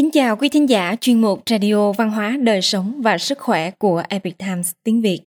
[0.00, 3.70] Kính chào quý thính giả chuyên mục Radio Văn hóa Đời sống và Sức khỏe
[3.70, 5.20] của Epic Times tiếng Việt.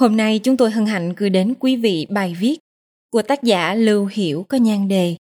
[0.00, 2.58] Hôm nay chúng tôi hân hạnh gửi đến quý vị bài viết
[3.12, 5.16] của tác giả Lưu Hiểu có nhan đề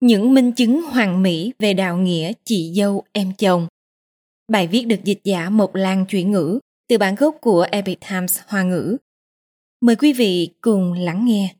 [0.00, 3.66] Những minh chứng hoàn mỹ về đạo nghĩa chị dâu em chồng.
[4.48, 6.58] Bài viết được dịch giả một lan chuyển ngữ
[6.88, 8.96] từ bản gốc của Epic Times Hoa ngữ.
[9.80, 11.54] Mời quý vị cùng lắng nghe.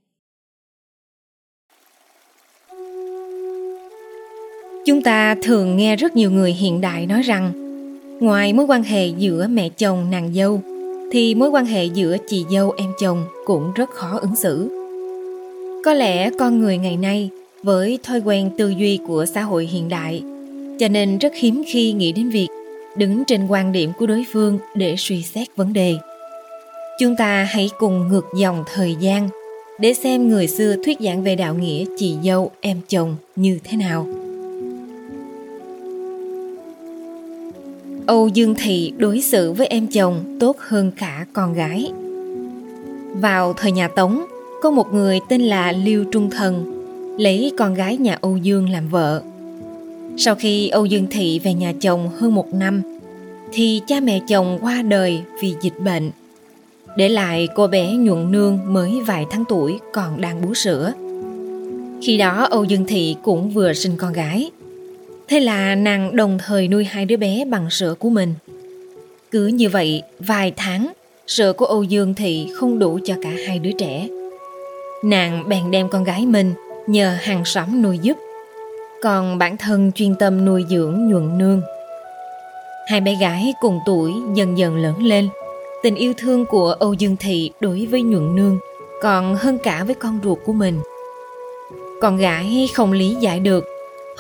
[4.91, 7.53] Chúng ta thường nghe rất nhiều người hiện đại nói rằng,
[8.21, 10.61] ngoài mối quan hệ giữa mẹ chồng nàng dâu,
[11.13, 14.69] thì mối quan hệ giữa chị dâu, em chồng cũng rất khó ứng xử.
[15.85, 17.31] Có lẽ con người ngày nay
[17.63, 20.23] với thói quen tư duy của xã hội hiện đại,
[20.81, 22.49] cho nên rất hiếm khi nghĩ đến việc
[22.97, 25.95] đứng trên quan điểm của đối phương để suy xét vấn đề.
[27.01, 29.29] Chúng ta hãy cùng ngược dòng thời gian
[29.79, 33.77] để xem người xưa thuyết giảng về đạo nghĩa chị dâu, em chồng như thế
[33.77, 34.07] nào.
[38.11, 41.93] Âu Dương Thị đối xử với em chồng tốt hơn cả con gái.
[43.15, 44.25] Vào thời nhà Tống,
[44.63, 46.65] có một người tên là Liêu Trung Thần
[47.19, 49.23] lấy con gái nhà Âu Dương làm vợ.
[50.17, 52.83] Sau khi Âu Dương Thị về nhà chồng hơn một năm,
[53.53, 56.11] thì cha mẹ chồng qua đời vì dịch bệnh.
[56.97, 60.93] Để lại cô bé nhuận nương mới vài tháng tuổi còn đang bú sữa.
[62.03, 64.51] Khi đó Âu Dương Thị cũng vừa sinh con gái.
[65.31, 68.35] Thế là nàng đồng thời nuôi hai đứa bé bằng sữa của mình.
[69.31, 70.93] Cứ như vậy, vài tháng,
[71.27, 74.09] sữa của Âu Dương Thị không đủ cho cả hai đứa trẻ.
[75.05, 76.55] Nàng bèn đem con gái mình
[76.87, 78.17] nhờ hàng xóm nuôi giúp.
[79.03, 81.63] Còn bản thân chuyên tâm nuôi dưỡng nhuận nương.
[82.89, 85.29] Hai bé gái cùng tuổi dần dần lớn lên.
[85.83, 88.59] Tình yêu thương của Âu Dương Thị đối với nhuận nương
[89.03, 90.81] còn hơn cả với con ruột của mình.
[92.01, 93.65] Con gái không lý giải được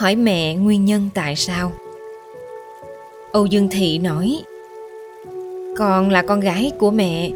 [0.00, 1.72] hỏi mẹ nguyên nhân tại sao.
[3.32, 4.42] Âu Dương Thị nói
[5.76, 7.30] Con là con gái của mẹ,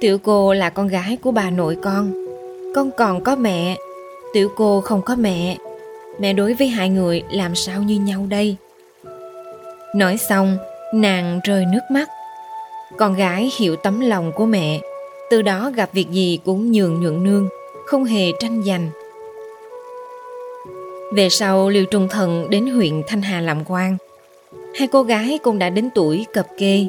[0.00, 2.12] tiểu cô là con gái của bà nội con.
[2.74, 3.76] Con còn có mẹ,
[4.32, 5.56] tiểu cô không có mẹ.
[6.18, 8.56] Mẹ đối với hai người làm sao như nhau đây?
[9.94, 10.56] Nói xong,
[10.94, 12.08] nàng rơi nước mắt.
[12.96, 14.80] Con gái hiểu tấm lòng của mẹ,
[15.30, 17.48] từ đó gặp việc gì cũng nhường nhượng nương,
[17.86, 18.90] không hề tranh giành
[21.12, 23.96] về sau Liêu Trung Thần đến huyện Thanh Hà làm quan.
[24.74, 26.86] Hai cô gái cũng đã đến tuổi cập kê.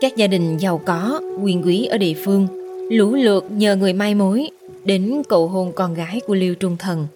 [0.00, 2.46] Các gia đình giàu có, quyền quý ở địa phương,
[2.90, 4.50] lũ lượt nhờ người mai mối
[4.84, 7.06] đến cầu hôn con gái của Liêu Trung Thần.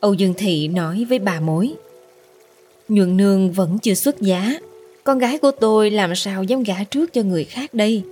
[0.00, 1.72] Âu Dương Thị nói với bà mối
[2.88, 4.54] Nhuận nương vẫn chưa xuất giá
[5.04, 8.02] Con gái của tôi làm sao dám gả trước cho người khác đây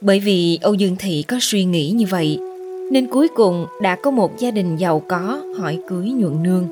[0.00, 2.38] Bởi vì Âu Dương Thị có suy nghĩ như vậy
[2.90, 6.68] nên cuối cùng đã có một gia đình giàu có hỏi cưới nhuận nương.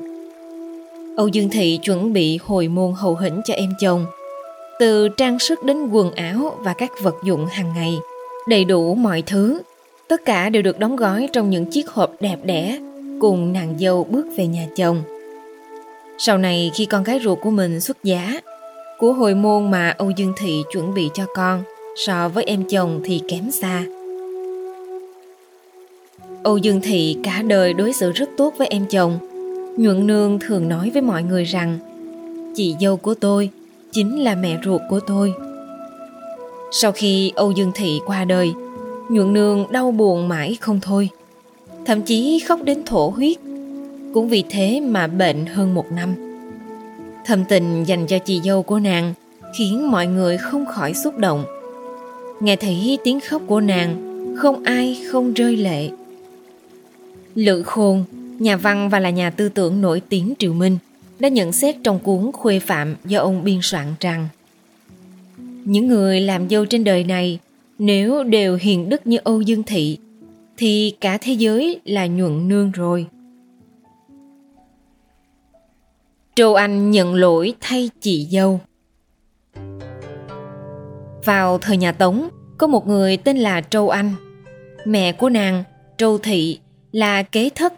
[1.17, 4.05] Âu Dương Thị chuẩn bị hồi môn hậu hĩnh cho em chồng,
[4.79, 7.97] từ trang sức đến quần áo và các vật dụng hàng ngày,
[8.47, 9.61] đầy đủ mọi thứ,
[10.07, 12.79] tất cả đều được đóng gói trong những chiếc hộp đẹp đẽ,
[13.19, 15.03] cùng nàng dâu bước về nhà chồng.
[16.17, 18.41] Sau này khi con gái ruột của mình xuất giá,
[18.99, 21.63] của hồi môn mà Âu Dương Thị chuẩn bị cho con
[21.95, 23.83] so với em chồng thì kém xa.
[26.45, 29.19] Âu Dương Thị cả đời đối xử rất tốt với em chồng.
[29.77, 31.79] Nhuận Nương thường nói với mọi người rằng
[32.55, 33.49] chị dâu của tôi
[33.91, 35.33] chính là mẹ ruột của tôi.
[36.71, 38.53] Sau khi Âu Dương Thị qua đời,
[39.09, 41.09] Nhuận Nương đau buồn mãi không thôi.
[41.85, 43.37] Thậm chí khóc đến thổ huyết.
[44.13, 46.13] Cũng vì thế mà bệnh hơn một năm.
[47.25, 49.13] Thầm tình dành cho chị dâu của nàng
[49.57, 51.45] khiến mọi người không khỏi xúc động.
[52.39, 53.95] Nghe thấy tiếng khóc của nàng,
[54.37, 55.89] không ai không rơi lệ.
[57.35, 58.03] Lữ Khôn,
[58.39, 60.77] nhà văn và là nhà tư tưởng nổi tiếng Triều Minh,
[61.19, 64.27] đã nhận xét trong cuốn Khuê Phạm do ông biên soạn rằng
[65.65, 67.39] Những người làm dâu trên đời này
[67.79, 69.97] nếu đều hiền đức như Âu Dương Thị
[70.57, 73.07] thì cả thế giới là nhuận nương rồi.
[76.35, 78.59] Châu Anh nhận lỗi thay chị dâu
[81.25, 84.13] Vào thời nhà Tống, có một người tên là Châu Anh.
[84.85, 85.63] Mẹ của nàng,
[85.97, 86.59] Châu Thị,
[86.95, 87.73] là kế thất.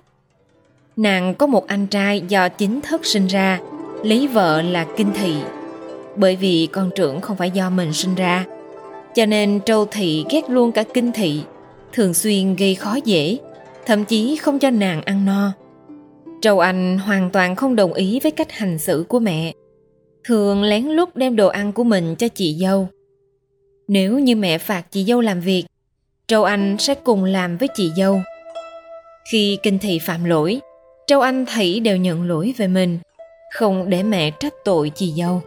[0.98, 3.60] Nàng có một anh trai do chính thất sinh ra,
[4.04, 5.36] lấy vợ là Kinh Thị.
[6.16, 8.46] Bởi vì con trưởng không phải do mình sinh ra,
[9.16, 11.42] cho nên Trâu Thị ghét luôn cả Kinh Thị,
[11.94, 13.38] thường xuyên gây khó dễ,
[13.86, 15.52] thậm chí không cho nàng ăn no.
[16.42, 19.54] Trâu Anh hoàn toàn không đồng ý với cách hành xử của mẹ,
[20.24, 22.88] thường lén lút đem đồ ăn của mình cho chị dâu.
[23.88, 25.66] Nếu như mẹ phạt chị dâu làm việc,
[26.28, 28.22] Trâu Anh sẽ cùng làm với chị dâu.
[29.32, 30.60] Khi kinh thị phạm lỗi,
[31.08, 33.00] Châu Anh Thảy đều nhận lỗi về mình,
[33.54, 35.42] không để mẹ trách tội chị dâu.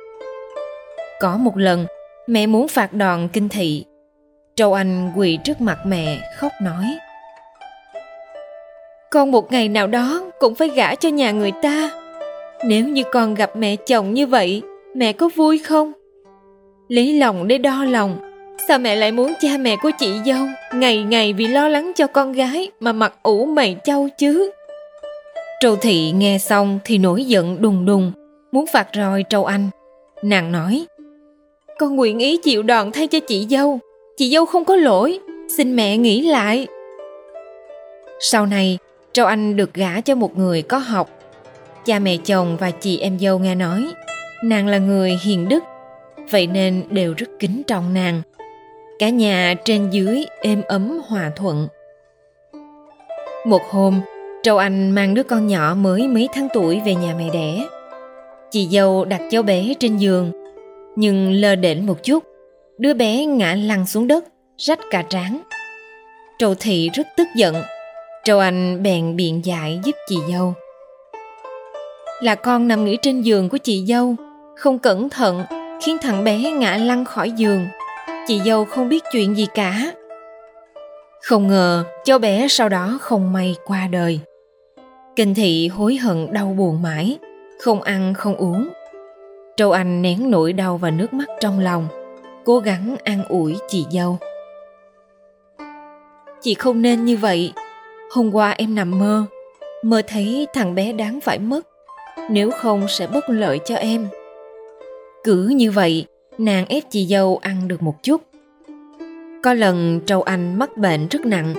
[1.20, 1.86] Có một lần,
[2.26, 3.84] mẹ muốn phạt đòn kinh thị.
[4.54, 6.84] Châu Anh quỳ trước mặt mẹ khóc nói.
[9.10, 11.90] Con một ngày nào đó cũng phải gả cho nhà người ta.
[12.64, 14.62] Nếu như con gặp mẹ chồng như vậy,
[14.94, 15.92] mẹ có vui không?
[16.88, 18.18] Lấy lòng để đo lòng,
[18.70, 22.06] sao mẹ lại muốn cha mẹ của chị dâu ngày ngày vì lo lắng cho
[22.06, 24.50] con gái mà mặc ủ mày châu chứ?
[25.60, 28.12] Trâu thị nghe xong thì nổi giận đùng đùng,
[28.52, 29.70] muốn phạt roi Trâu Anh.
[30.22, 30.86] Nàng nói,
[31.78, 33.78] con nguyện ý chịu đòn thay cho chị dâu,
[34.16, 35.18] chị dâu không có lỗi,
[35.56, 36.66] xin mẹ nghĩ lại.
[38.20, 38.78] Sau này,
[39.12, 41.10] Trâu Anh được gả cho một người có học.
[41.84, 43.86] Cha mẹ chồng và chị em dâu nghe nói,
[44.44, 45.62] nàng là người hiền đức,
[46.30, 48.22] vậy nên đều rất kính trọng nàng.
[49.00, 51.68] Cả nhà trên dưới êm ấm hòa thuận.
[53.44, 54.00] Một hôm,
[54.42, 57.66] Châu Anh mang đứa con nhỏ mới mấy tháng tuổi về nhà mẹ đẻ.
[58.50, 60.32] Chị dâu đặt cháu bé trên giường,
[60.96, 62.24] nhưng lơ đễnh một chút,
[62.78, 64.24] đứa bé ngã lăn xuống đất,
[64.58, 65.40] rách cả trán.
[66.38, 67.54] Châu Thị rất tức giận,
[68.24, 70.54] Châu Anh bèn biện giải giúp chị dâu.
[72.20, 74.14] Là con nằm nghỉ trên giường của chị dâu,
[74.56, 75.44] không cẩn thận
[75.82, 77.66] khiến thằng bé ngã lăn khỏi giường.
[78.26, 79.92] Chị dâu không biết chuyện gì cả.
[81.22, 84.20] Không ngờ cháu bé sau đó không may qua đời.
[85.16, 87.18] Kinh thị hối hận đau buồn mãi,
[87.60, 88.68] không ăn không uống.
[89.56, 91.88] châu Anh nén nỗi đau và nước mắt trong lòng,
[92.44, 94.18] cố gắng an ủi chị dâu.
[96.40, 97.52] Chị không nên như vậy.
[98.10, 99.24] Hôm qua em nằm mơ,
[99.82, 101.68] mơ thấy thằng bé đáng phải mất,
[102.30, 104.08] nếu không sẽ bất lợi cho em.
[105.24, 106.06] Cứ như vậy,
[106.40, 108.22] nàng ép chị dâu ăn được một chút.
[109.42, 111.54] Có lần Trâu Anh mắc bệnh rất nặng,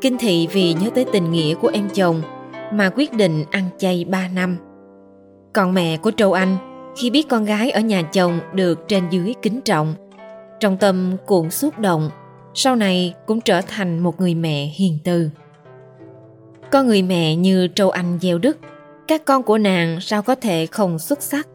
[0.00, 2.22] kinh thị vì nhớ tới tình nghĩa của em chồng
[2.72, 4.56] mà quyết định ăn chay 3 năm.
[5.52, 6.56] Còn mẹ của Trâu Anh,
[6.96, 9.94] khi biết con gái ở nhà chồng được trên dưới kính trọng,
[10.60, 12.10] trong tâm cuộn xúc động,
[12.54, 15.30] sau này cũng trở thành một người mẹ hiền từ.
[16.70, 18.58] Có người mẹ như Trâu Anh gieo đức,
[19.08, 21.48] các con của nàng sao có thể không xuất sắc.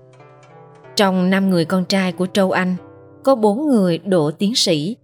[0.97, 2.75] Trong năm người con trai của Trâu Anh,
[3.23, 4.95] có bốn người đỗ tiến sĩ,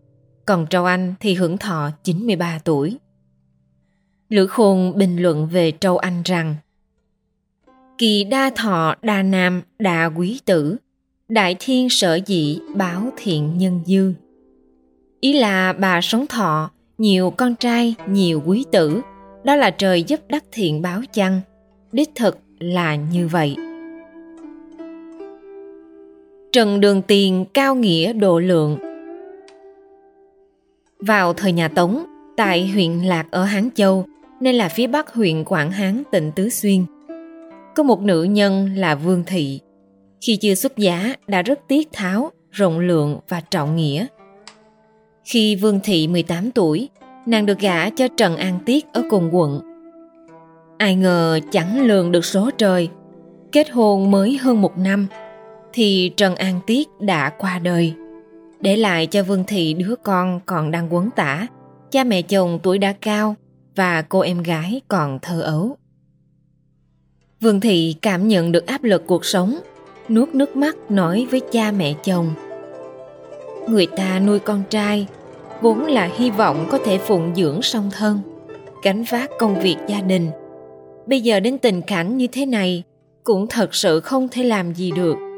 [0.45, 2.97] còn Trâu Anh thì hưởng thọ 93 tuổi.
[4.29, 6.55] Lữ Khôn bình luận về Trâu Anh rằng
[7.97, 10.77] Kỳ đa thọ đa nam đa quý tử,
[11.29, 14.13] đại thiên sở dị báo thiện nhân dư.
[15.19, 19.01] Ý là bà sống thọ, nhiều con trai, nhiều quý tử,
[19.43, 21.41] đó là trời giúp đắc thiện báo chăng?
[21.91, 23.55] Đích thực là như vậy.
[26.53, 28.77] Trần Đường Tiền cao nghĩa độ lượng
[30.99, 32.03] Vào thời nhà Tống,
[32.37, 34.05] tại huyện Lạc ở Hán Châu,
[34.41, 36.85] nên là phía bắc huyện Quảng Hán tỉnh Tứ Xuyên.
[37.75, 39.59] Có một nữ nhân là Vương Thị.
[40.21, 44.05] Khi chưa xuất giá đã rất tiết tháo, rộng lượng và trọng nghĩa.
[45.25, 46.89] Khi Vương Thị 18 tuổi,
[47.25, 49.61] nàng được gả cho Trần An Tiết ở cùng quận.
[50.77, 52.89] Ai ngờ chẳng lường được số trời,
[53.51, 55.07] kết hôn mới hơn một năm,
[55.73, 57.93] thì Trần An Tiết đã qua đời.
[58.59, 61.47] Để lại cho Vương Thị đứa con còn đang quấn tả,
[61.91, 63.35] cha mẹ chồng tuổi đã cao,
[63.75, 65.77] và cô em gái còn thơ ấu.
[67.41, 69.59] Vương Thị cảm nhận được áp lực cuộc sống,
[70.09, 72.33] nuốt nước mắt nói với cha mẹ chồng.
[73.67, 75.07] Người ta nuôi con trai,
[75.61, 78.19] vốn là hy vọng có thể phụng dưỡng song thân,
[78.83, 80.29] gánh vác công việc gia đình.
[81.05, 82.83] Bây giờ đến tình cảnh như thế này,
[83.23, 85.32] cũng thật sự không thể làm gì được.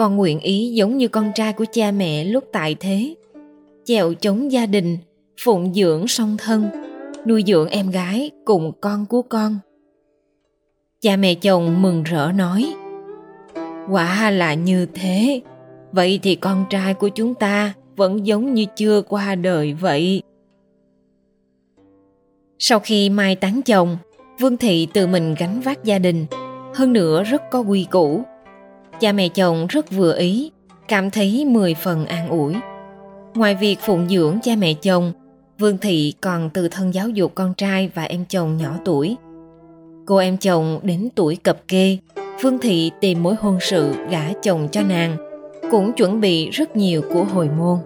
[0.00, 3.14] Con nguyện ý giống như con trai của cha mẹ lúc tại thế,
[3.84, 4.98] chèo chống gia đình,
[5.44, 6.68] phụng dưỡng song thân,
[7.26, 9.58] nuôi dưỡng em gái cùng con của con.
[11.00, 12.74] Cha mẹ chồng mừng rỡ nói,
[13.90, 15.40] quả là như thế,
[15.92, 20.22] vậy thì con trai của chúng ta vẫn giống như chưa qua đời vậy.
[22.58, 23.96] Sau khi mai tán chồng,
[24.38, 26.26] Vương Thị tự mình gánh vác gia đình,
[26.74, 28.22] hơn nữa rất có quy củ.
[29.00, 30.50] Cha mẹ chồng rất vừa ý,
[30.88, 32.54] cảm thấy mười phần an ủi.
[33.34, 35.12] Ngoài việc phụng dưỡng cha mẹ chồng,
[35.58, 39.16] Vương Thị còn từ thân giáo dục con trai và em chồng nhỏ tuổi.
[40.06, 41.98] Cô em chồng đến tuổi cập kê,
[42.42, 45.16] Vương Thị tìm mối hôn sự gả chồng cho nàng,
[45.70, 47.78] cũng chuẩn bị rất nhiều của hồi môn.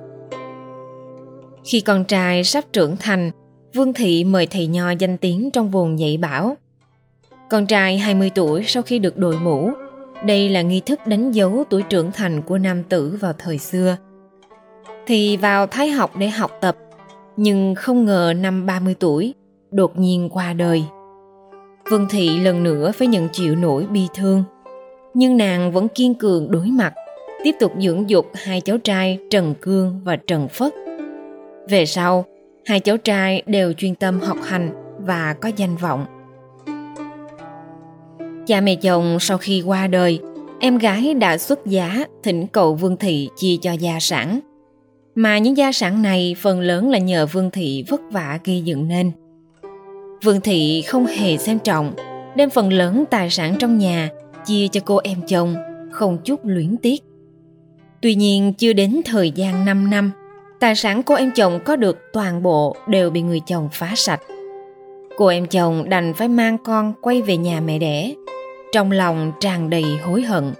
[1.64, 3.30] Khi con trai sắp trưởng thành,
[3.74, 6.56] Vương Thị mời thầy nho danh tiếng trong vùng dạy bảo.
[7.50, 9.70] Con trai 20 tuổi sau khi được đội mũ,
[10.26, 13.96] đây là nghi thức đánh dấu tuổi trưởng thành của nam tử vào thời xưa.
[15.06, 16.76] Thì vào thái học để học tập
[17.36, 19.34] nhưng không ngờ năm 30 tuổi,
[19.70, 20.84] đột nhiên qua đời.
[21.90, 24.44] vương Thị lần nữa phải nhận chịu nỗi bi thương.
[25.14, 26.94] Nhưng nàng vẫn kiên cường đối mặt,
[27.44, 30.74] tiếp tục dưỡng dục hai cháu trai Trần Cương và Trần Phất.
[31.68, 32.24] Về sau,
[32.66, 36.06] hai cháu trai đều chuyên tâm học hành và có danh vọng.
[38.46, 40.20] Cha mẹ chồng sau khi qua đời,
[40.60, 44.40] em gái đã xuất giá thỉnh cầu Vương Thị chia cho gia sản.
[45.14, 48.88] Mà những gia sản này phần lớn là nhờ Vương Thị vất vả gây dựng
[48.88, 49.10] nên.
[50.22, 51.92] Vương Thị không hề xem trọng,
[52.36, 54.10] đem phần lớn tài sản trong nhà
[54.46, 55.54] chia cho cô em chồng,
[55.90, 57.02] không chút luyến tiếc.
[58.02, 60.10] Tuy nhiên chưa đến thời gian 5 năm,
[60.60, 64.20] tài sản cô em chồng có được toàn bộ đều bị người chồng phá sạch.
[65.16, 68.14] Cô em chồng đành phải mang con quay về nhà mẹ đẻ,
[68.72, 70.52] trong lòng tràn đầy hối hận.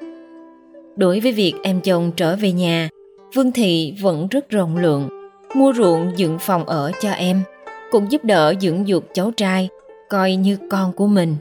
[0.97, 2.89] Đối với việc em chồng trở về nhà,
[3.35, 5.09] Vương Thị vẫn rất rộng lượng,
[5.55, 7.43] mua ruộng dựng phòng ở cho em,
[7.91, 9.69] cũng giúp đỡ dưỡng dục cháu trai,
[10.09, 11.37] coi như con của mình.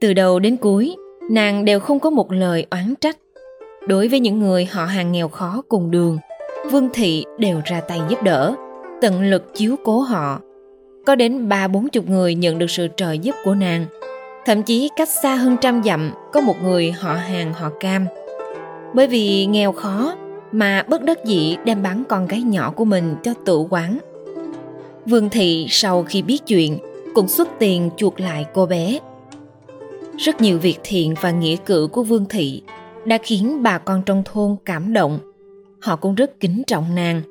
[0.00, 0.96] Từ đầu đến cuối,
[1.30, 3.16] nàng đều không có một lời oán trách.
[3.88, 6.18] Đối với những người họ hàng nghèo khó cùng đường,
[6.70, 8.54] Vương Thị đều ra tay giúp đỡ,
[9.00, 10.40] tận lực chiếu cố họ.
[11.04, 13.86] Có đến ba bốn chục người nhận được sự trợ giúp của nàng.
[14.46, 18.06] Thậm chí cách xa hơn trăm dặm, có một người họ hàng, họ cam.
[18.94, 20.16] Bởi vì nghèo khó
[20.52, 23.98] mà bất đắc dĩ đem bán con gái nhỏ của mình cho tự quán.
[25.06, 26.78] Vương Thị sau khi biết chuyện,
[27.14, 28.98] cũng xuất tiền chuộc lại cô bé.
[30.18, 32.62] Rất nhiều việc thiện và nghĩa cử của Vương Thị
[33.04, 35.18] đã khiến bà con trong thôn cảm động.
[35.80, 37.22] Họ cũng rất kính trọng nàng.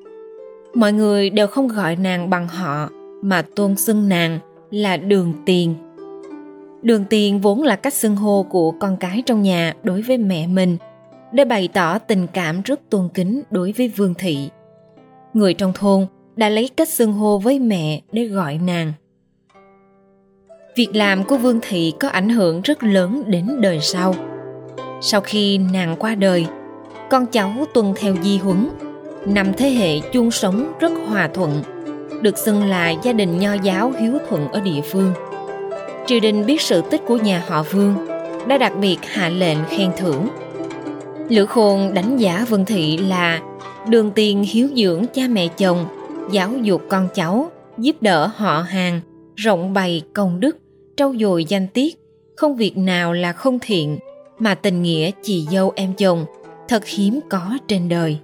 [0.74, 2.90] Mọi người đều không gọi nàng bằng họ
[3.24, 4.40] mà tôn xưng nàng
[4.72, 5.76] là Đường Tiền.
[6.82, 10.48] Đường Tiền vốn là cách xưng hô của con cái trong nhà đối với mẹ
[10.48, 10.78] mình
[11.32, 14.50] để bày tỏ tình cảm rất tôn kính đối với Vương Thị.
[15.34, 18.94] Người trong thôn đã lấy cách xưng hô với mẹ để gọi nàng.
[20.76, 24.16] Việc làm của Vương Thị có ảnh hưởng rất lớn đến đời sau.
[25.02, 26.46] Sau khi nàng qua đời,
[27.10, 28.70] con cháu tuân theo di huấn,
[29.26, 31.64] năm thế hệ chung sống rất hòa thuận,
[32.24, 35.14] được xưng là gia đình nho giáo hiếu thuận ở địa phương.
[36.06, 37.96] Triều đình biết sự tích của nhà họ Vương,
[38.48, 40.28] đã đặc biệt hạ lệnh khen thưởng.
[41.30, 43.42] Lữ Khôn đánh giá Vương Thị là
[43.90, 45.86] đường tiền hiếu dưỡng cha mẹ chồng,
[46.32, 49.02] giáo dục con cháu, giúp đỡ họ hàng,
[49.36, 50.58] rộng bày công đức,
[50.98, 51.96] trau dồi danh tiết,
[52.36, 54.00] không việc nào là không thiện,
[54.40, 56.26] mà tình nghĩa chị dâu em chồng
[56.68, 58.18] thật hiếm có trên đời.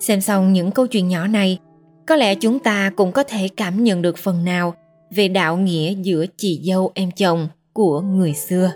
[0.00, 1.58] Xem xong những câu chuyện nhỏ này,
[2.06, 4.74] có lẽ chúng ta cũng có thể cảm nhận được phần nào
[5.10, 8.72] về đạo nghĩa giữa chị dâu em chồng của người xưa.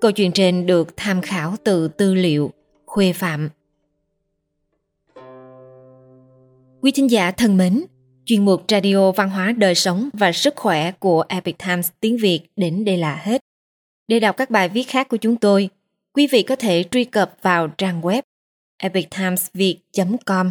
[0.00, 2.50] Câu chuyện trên được tham khảo từ tư liệu
[2.86, 3.48] Khuê Phạm.
[6.82, 7.84] Quý thính giả thân mến,
[8.24, 12.40] chuyên mục Radio Văn hóa Đời Sống và Sức Khỏe của Epic Times tiếng Việt
[12.56, 13.40] đến đây là hết.
[14.08, 15.68] Để đọc các bài viết khác của chúng tôi,
[16.12, 18.22] quý vị có thể truy cập vào trang web
[18.78, 20.50] epictimesviet.com.